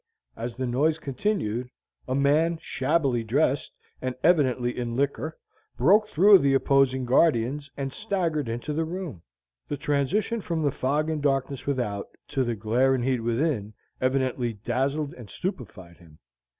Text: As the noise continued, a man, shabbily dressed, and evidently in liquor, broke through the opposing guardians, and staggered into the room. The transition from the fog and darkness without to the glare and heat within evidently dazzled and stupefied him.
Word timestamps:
As 0.35 0.55
the 0.57 0.65
noise 0.65 0.97
continued, 0.97 1.69
a 2.07 2.15
man, 2.15 2.57
shabbily 2.59 3.23
dressed, 3.23 3.71
and 4.01 4.15
evidently 4.23 4.75
in 4.75 4.95
liquor, 4.95 5.37
broke 5.77 6.07
through 6.07 6.39
the 6.39 6.55
opposing 6.55 7.05
guardians, 7.05 7.69
and 7.77 7.93
staggered 7.93 8.49
into 8.49 8.73
the 8.73 8.83
room. 8.83 9.21
The 9.67 9.77
transition 9.77 10.41
from 10.41 10.63
the 10.63 10.71
fog 10.71 11.07
and 11.11 11.21
darkness 11.21 11.67
without 11.67 12.07
to 12.29 12.43
the 12.43 12.55
glare 12.55 12.95
and 12.95 13.03
heat 13.03 13.19
within 13.19 13.75
evidently 14.01 14.53
dazzled 14.53 15.13
and 15.13 15.29
stupefied 15.29 15.97
him. 15.97 16.17